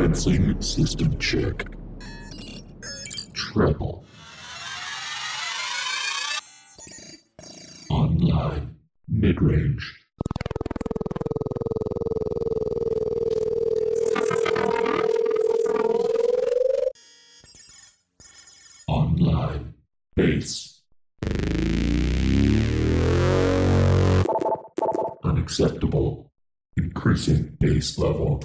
[0.00, 1.66] Commencing system check.
[3.34, 4.06] Treble.
[7.90, 8.76] Online.
[9.08, 10.00] Mid-range.
[18.88, 19.74] Online.
[20.16, 20.80] Bass.
[25.22, 26.32] Unacceptable.
[26.78, 28.42] Increasing bass level.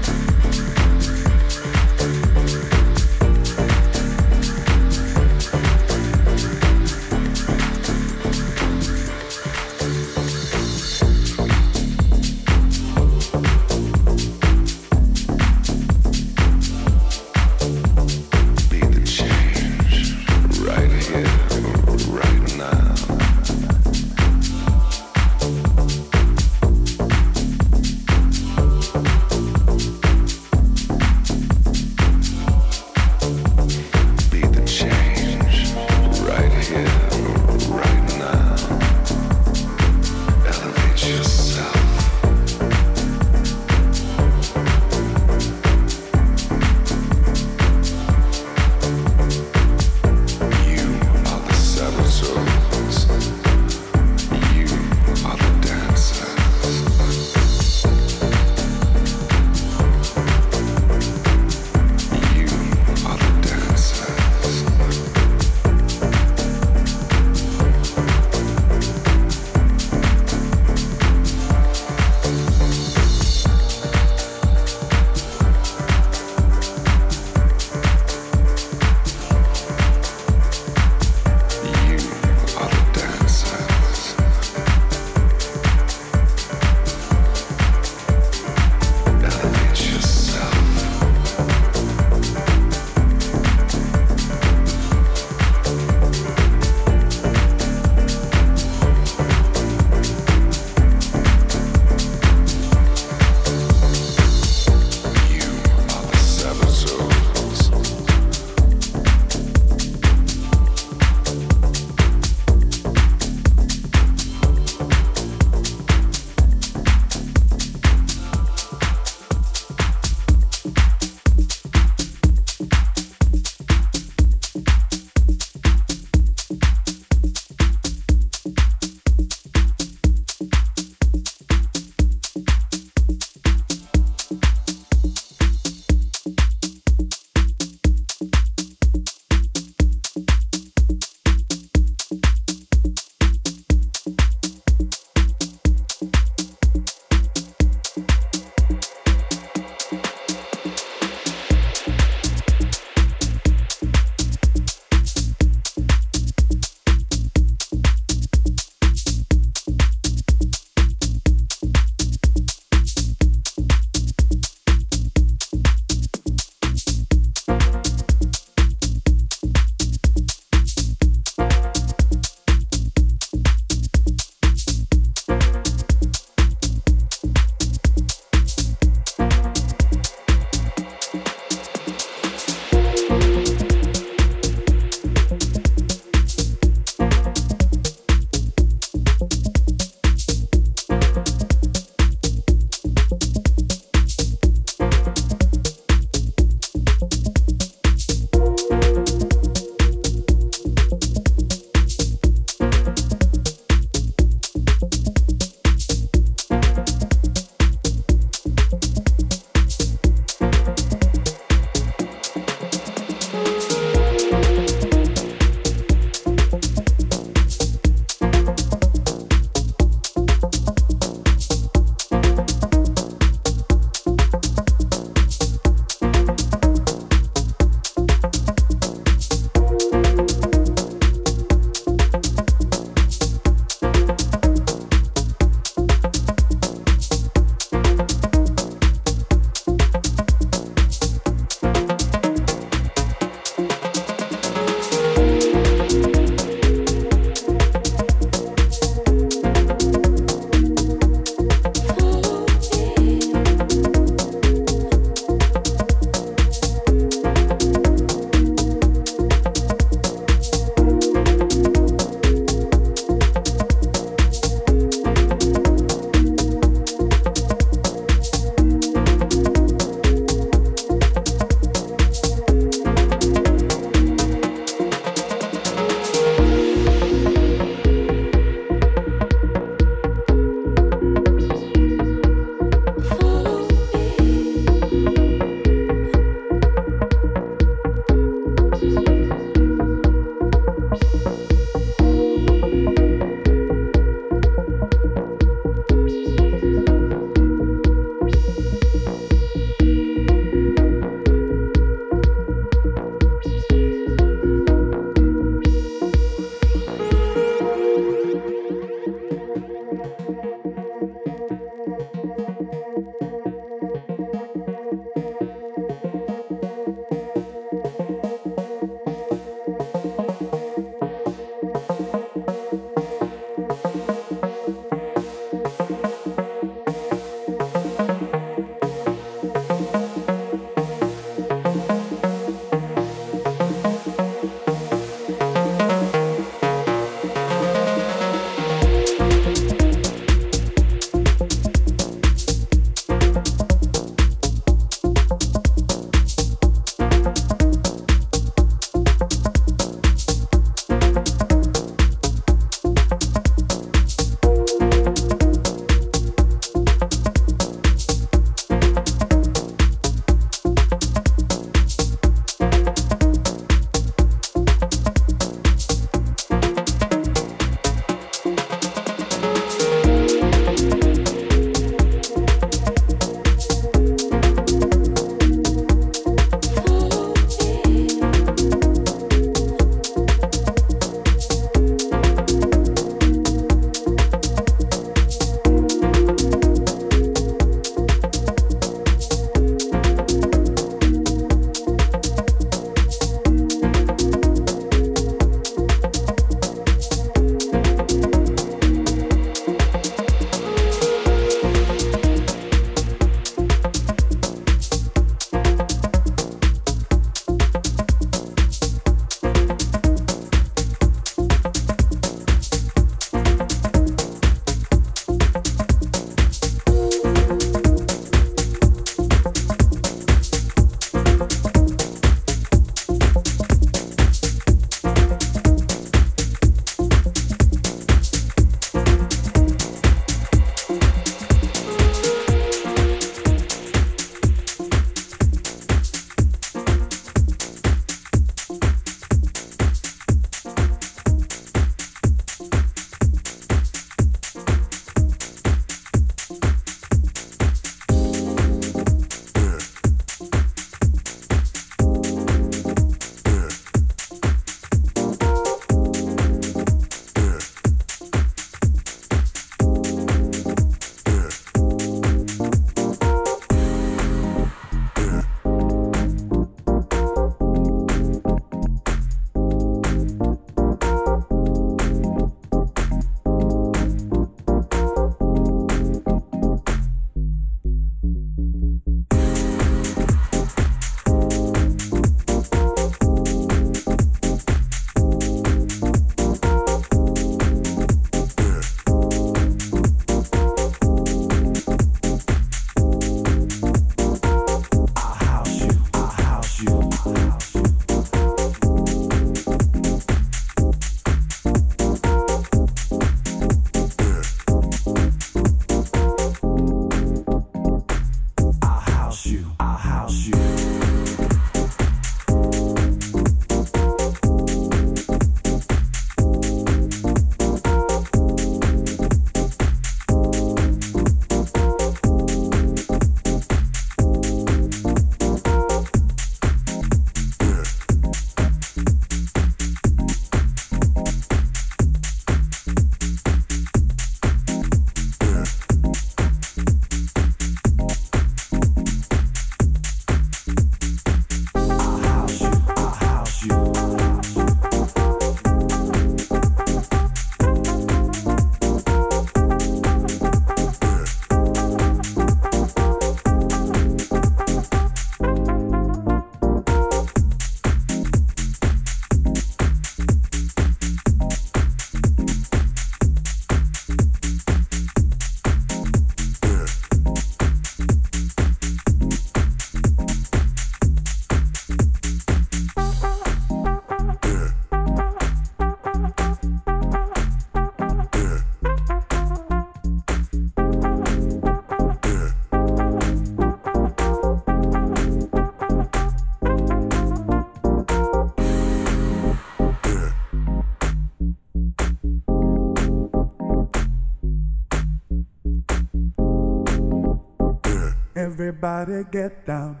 [598.82, 600.00] Everybody get down.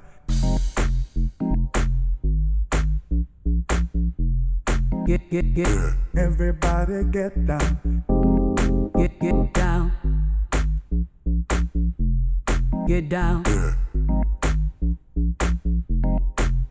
[5.06, 5.68] Get, get, get.
[6.16, 8.02] Everybody get down.
[8.96, 9.92] Get, get down.
[12.88, 13.44] Get down.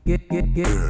[0.04, 0.89] Get, get, get.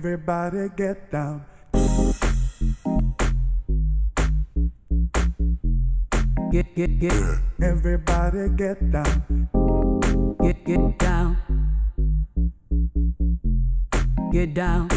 [0.00, 1.44] Everybody get down.
[6.50, 7.12] Get, get, get.
[7.60, 9.48] Everybody get down.
[10.40, 11.36] Get, get down.
[14.32, 14.89] Get down.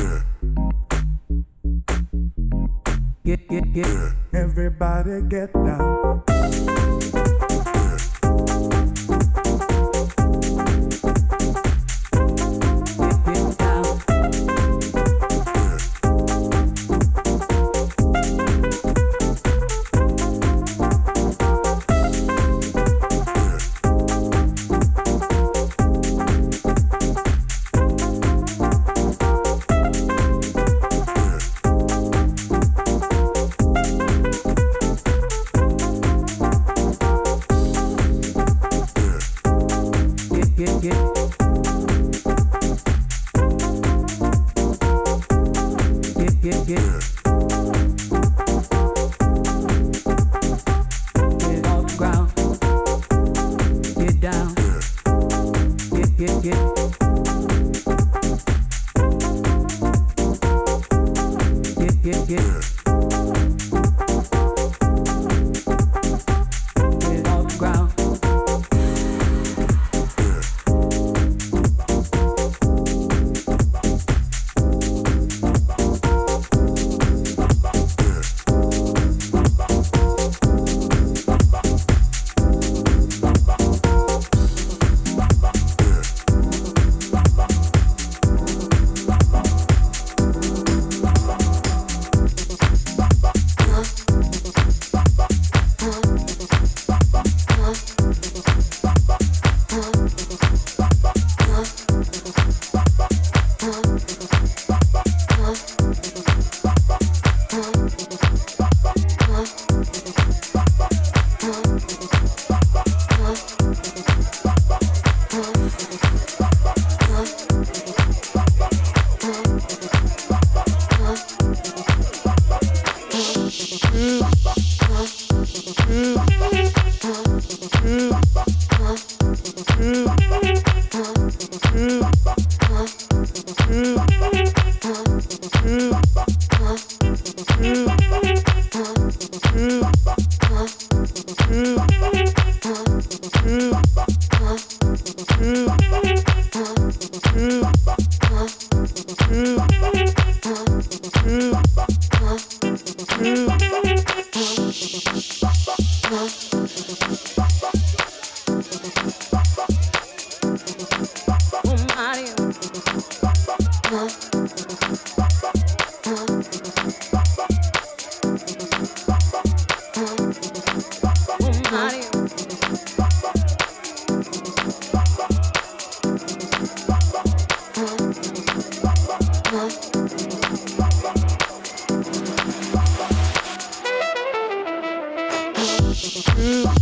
[185.75, 186.73] Ooh.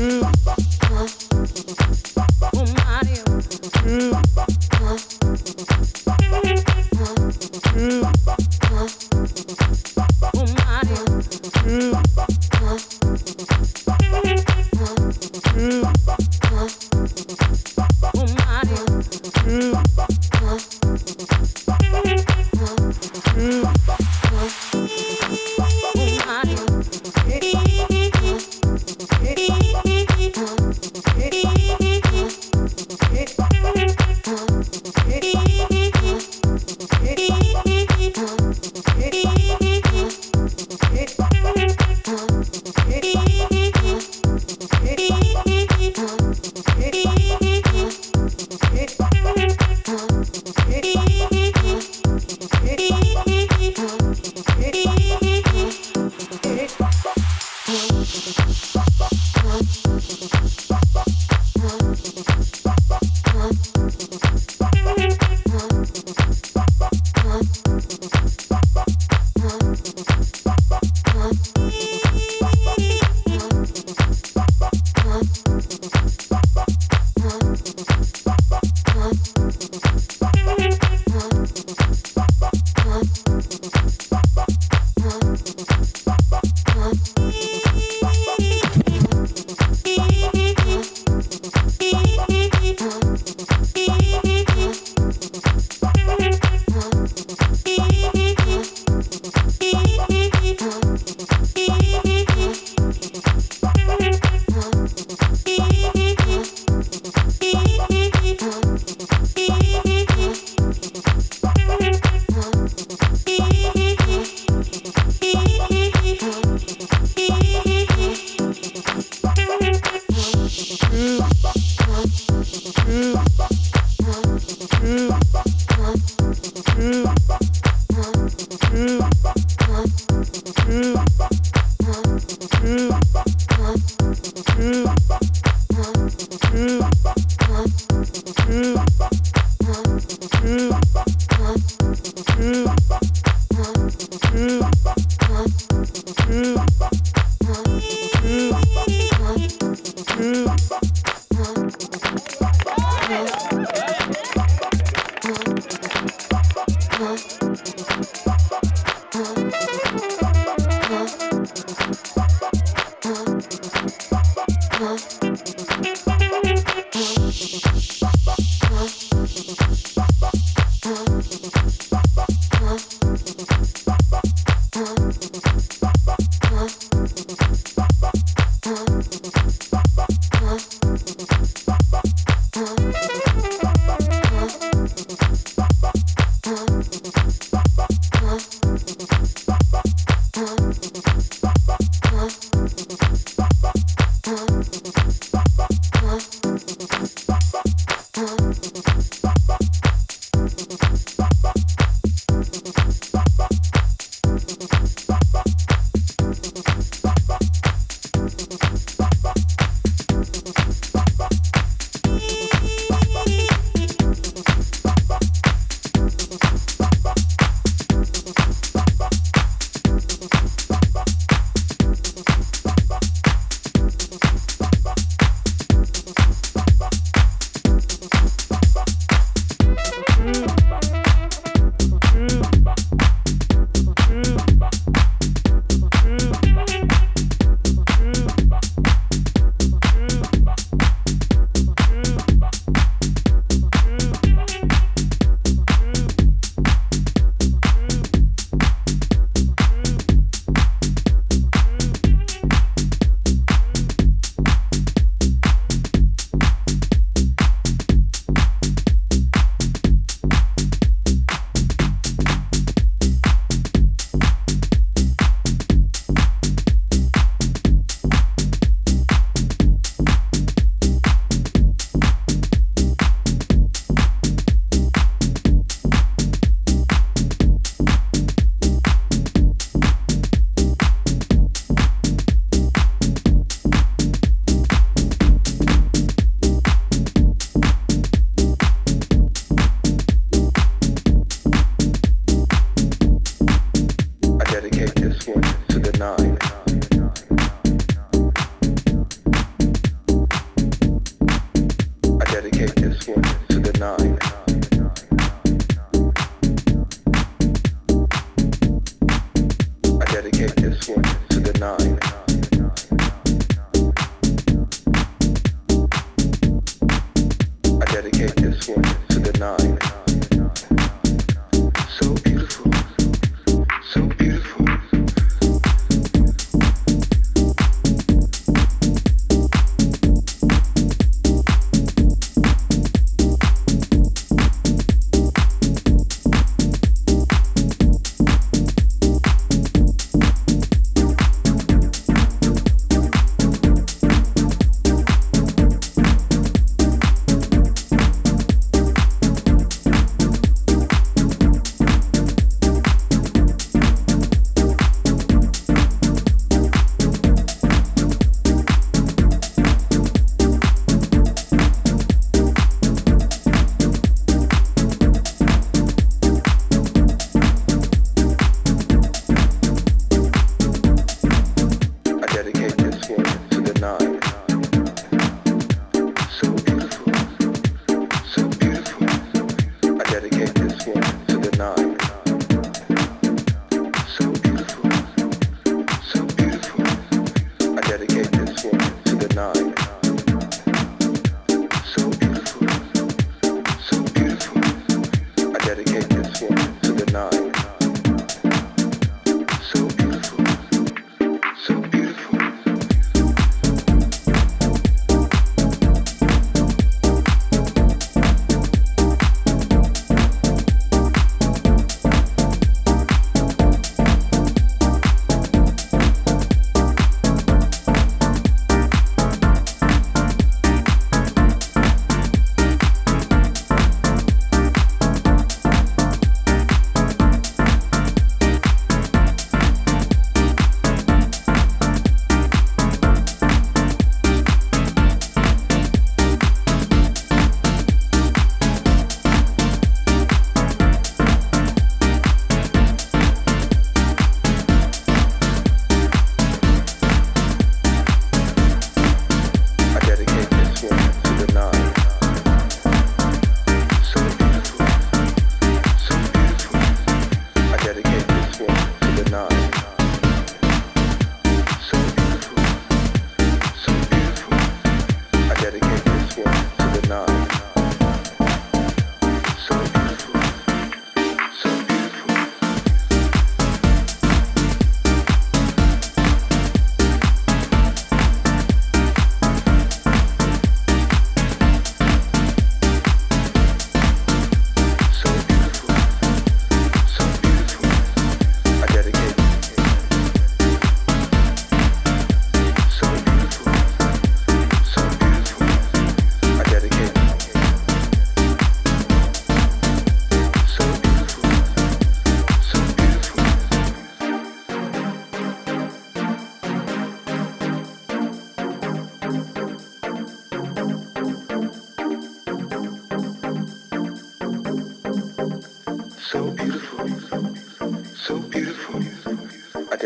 [0.00, 0.39] You.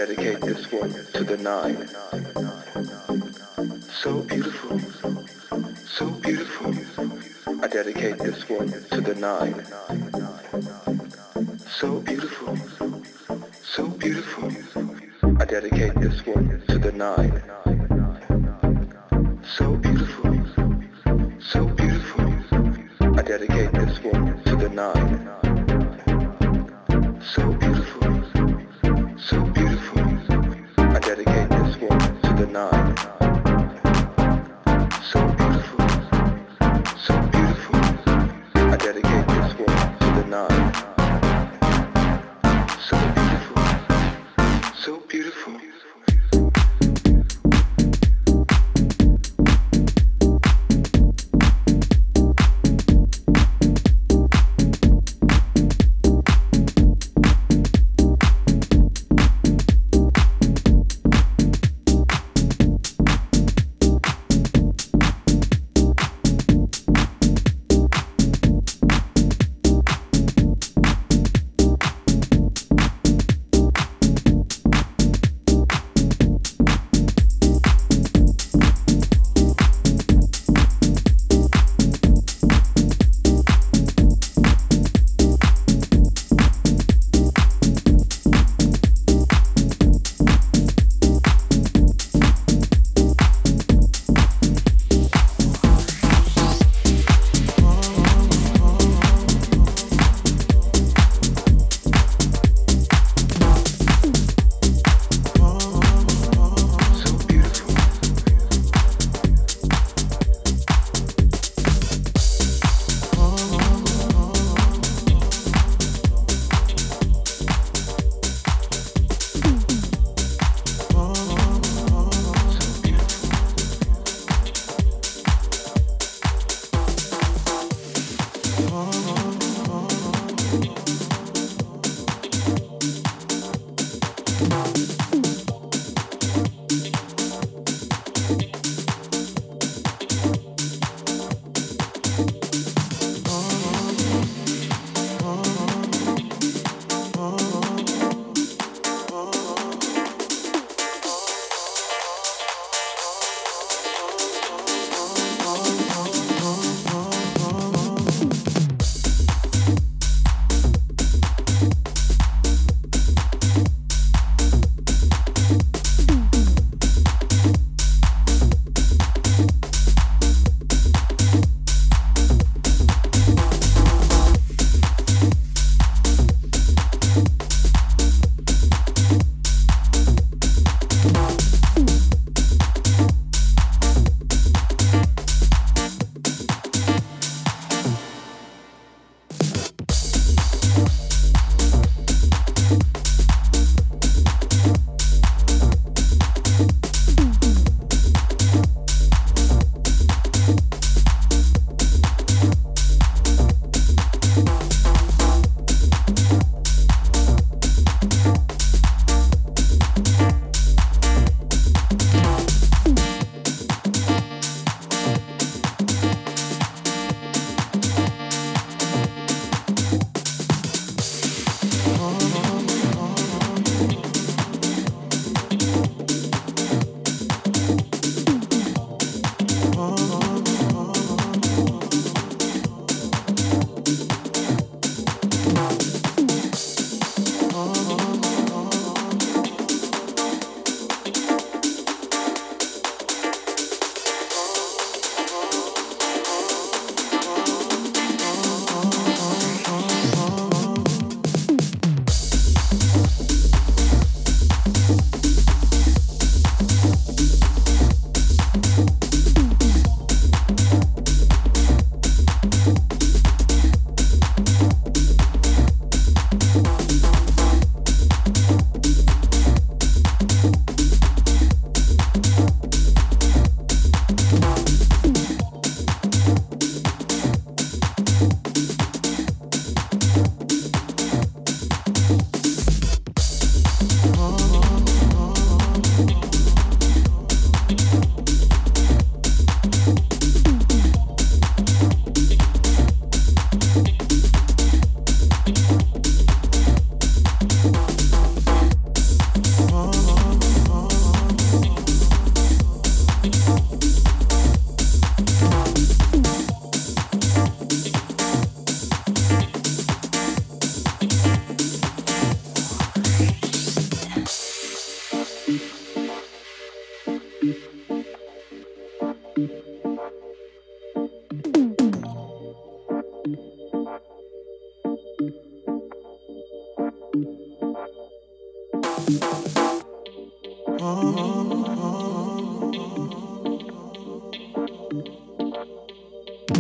[0.07, 1.89] Dedicate this one to the nine.
[3.89, 4.79] So beautiful,
[5.87, 6.75] so beautiful.
[7.65, 9.65] I dedicate this one to the nine.
[11.67, 12.55] So beautiful,
[13.63, 14.53] so beautiful.
[15.41, 17.54] I dedicate this one to the nine.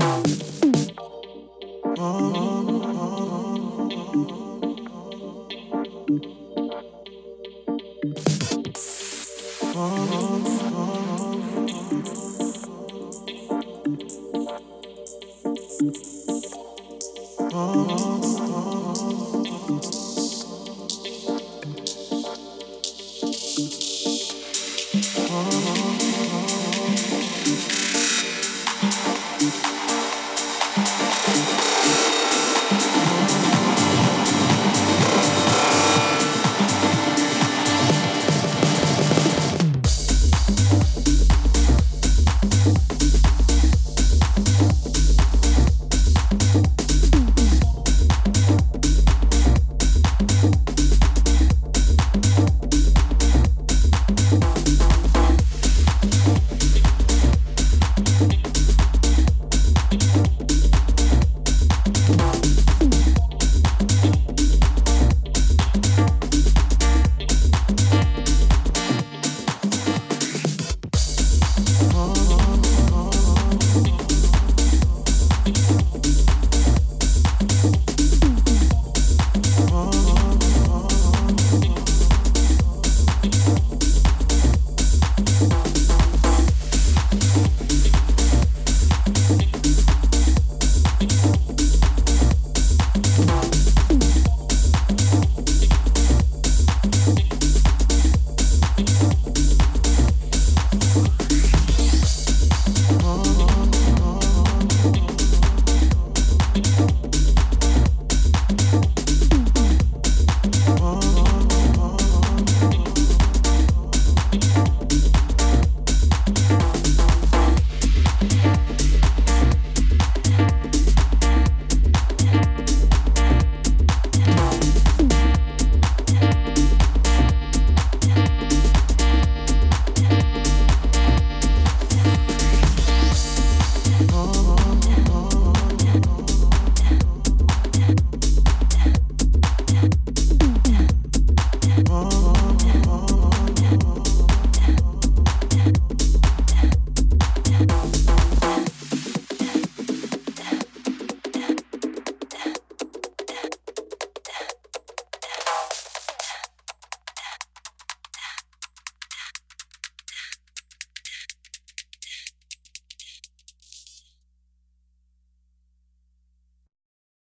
[0.06, 0.43] Oh.